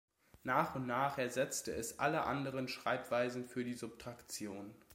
[0.41, 4.73] Nach und nach ersetzte es alle anderen Schreibweisen für die Subtraktion.